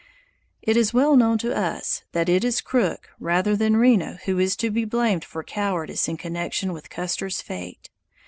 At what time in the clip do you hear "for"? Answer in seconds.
5.23-5.43